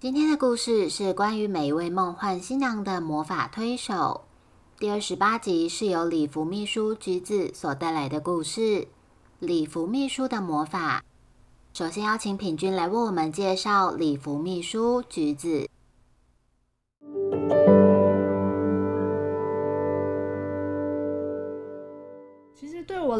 [0.00, 4.22] 今天的故事是关于每一位梦幻新娘的魔法推手。
[4.78, 8.88] 第二十八集是由礼服秘书橘子所带来的故事。
[9.40, 11.04] 礼服秘书的魔法。
[11.74, 15.68] 首先邀请品君来为我们介绍礼服秘书橘子。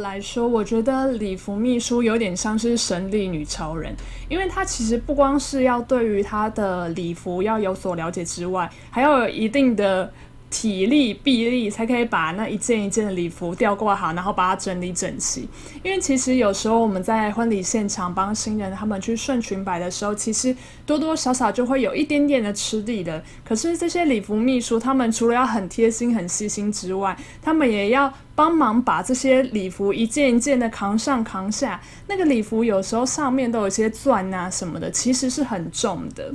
[0.00, 3.94] 来说，我觉得礼服秘书有点像是神力女超人，
[4.28, 10.12] 因为她其实不光是要对于她的礼服要有所了解之外，还要有一定的。
[10.50, 15.48] 体力、臂力才可以把那一件一件的礼服吊挂好，然后把它整理整齐。
[15.84, 23.22] 因为其实有时候我们在婚礼现场帮新人他们去顺裙摆的时候，其实多多少少就会有一点点的吃力的。
[23.44, 31.80] 可是这些礼服秘书，他们除了要很贴心、很细心之外，他们也要帮忙把这些礼服一件一件的扛上扛下。
[32.08, 36.34] 那个礼服有时候上面都有些钻啊什么的，其实是很重的。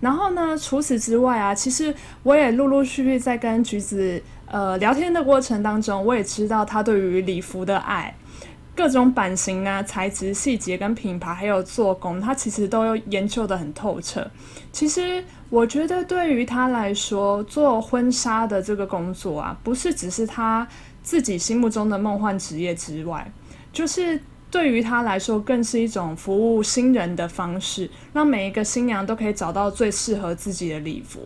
[0.00, 0.56] 然后呢？
[0.58, 8.14] 除此之外啊，其实我也陆陆续续在跟橘子呃聊天的过程当中，我也知道他对于礼服的爱，
[8.74, 14.30] 各种版型啊、材质、细节跟品牌，还有做工，他其实都研究的很透彻。
[14.70, 20.66] 其实我觉得对于他来说，做婚纱的这个工作啊，不是只是他
[21.02, 23.32] 自己心目中的梦幻职业之外，
[23.72, 24.20] 就是。
[24.56, 31.20] 对于他来说，更是一种服务新人的方式，让每一个新娘都可以找到最适合自己的礼服。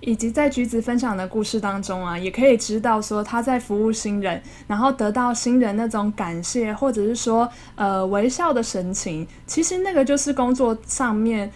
[0.00, 11.52] 以及在橘子分享的故事当中啊，也可以知道说他在服务新人，然后得到新人那种感谢，或者是说呃微笑的神情，其实那个就是工作上面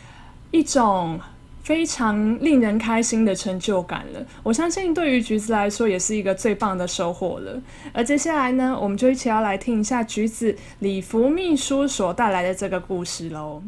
[0.50, 1.19] 一种。
[1.64, 7.60] 非常令人开心的成就感了，我相信对于橘子来说也是一个最棒的收获了。
[7.94, 13.62] 而接下来呢，我们就一起要来听一下橘子礼服秘书所带来的这个故事喽。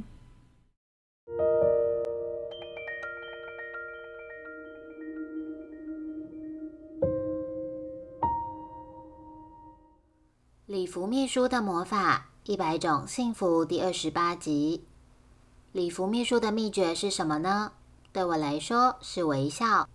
[10.66, 14.84] 礼服秘书的魔法一百种幸福第二十八集。
[15.72, 17.72] 礼服秘书的秘诀是什么呢？
[18.16, 19.86] 对我来说是微笑。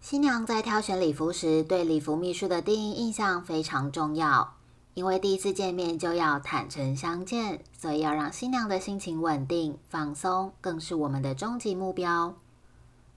[0.00, 4.54] 新娘在挑选礼服时，对礼服秘书的第一印象非常重要。
[4.94, 12.32] 因为第一次见面就要坦诚相见，所以要让新娘的心情稳定、放松，更是我们的终极目标。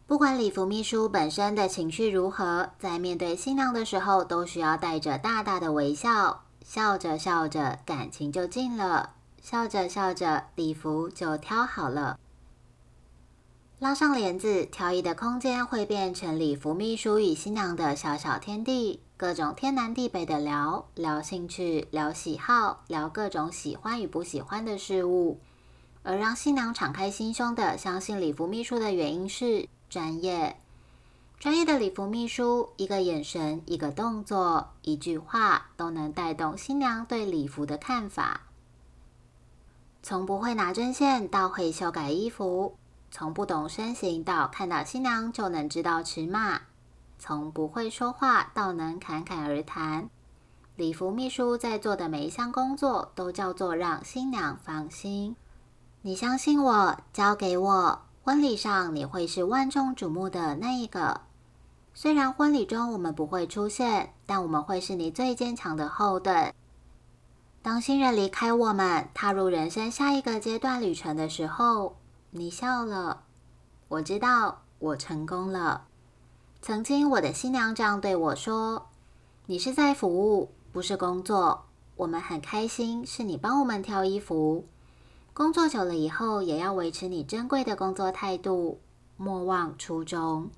[0.07, 12.17] 不管礼服秘书本身的情绪如何，在面对新娘的时候，都需要带着大大的微笑，笑着笑着，感情就近了；笑着笑着，礼服就挑好了。
[13.81, 25.39] 拉上帘子，挑衣的空间会变成礼服秘书与新娘的小小天地，各种天南地北的聊聊兴趣、聊喜好、聊各种喜欢与不喜欢的事物。
[26.03, 30.57] 而让新娘敞开心胸的相信礼服秘书的原因是专业。
[31.39, 38.41] 专业的礼服秘书，一个眼神、一个动作、一句话，都能带动新娘对礼服的看法。
[40.03, 42.75] 从不会拿针线到会修改衣服。
[43.13, 46.61] 从不懂身形到看到新娘就能知道尺码，
[47.19, 50.09] 从不会说话到能侃侃而谈，
[50.77, 55.35] 礼服秘书在做的每一项工作都叫做让新娘放心。
[56.03, 61.21] 你相信我，交给我，婚礼上你会是万众瞩目的那一个。
[61.93, 66.53] 虽然婚礼中我们不会出现，但我们会是你最坚强的后盾。
[67.61, 71.97] 当新人离开我们，踏入人生下一个阶段旅程的时候。
[72.33, 73.23] 你笑了，
[73.89, 75.87] 我知道我成功了。
[76.61, 78.87] 曾经我的新娘这样对我说
[79.47, 81.65] ：“你是在服务，不是工作。
[81.97, 84.65] 我们很开心是你帮我们挑衣服。
[85.33, 88.79] 工作久了以后，也要维持你珍贵的工作态度，
[89.17, 90.49] 莫忘初衷。”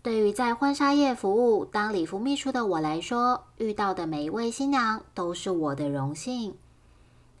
[0.00, 6.56] 对于在婚纱业服务当礼服秘书的我来说，遇到的每一位新娘都是我的荣幸。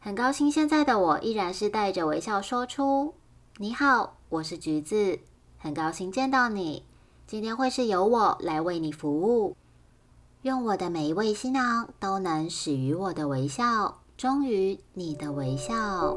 [0.04, 3.14] 很高兴，现在的我依然是带着微笑说出
[3.58, 5.20] ：“你好，我是橘子，
[5.58, 6.84] 很高兴见到你。
[7.24, 9.56] 今天会是由我来为你服务，
[10.42, 16.16] 愿我的每一位新郎都能始于我的微笑，终于你的微笑。”